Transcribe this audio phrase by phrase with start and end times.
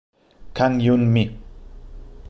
[0.55, 1.23] Kang Yun-mi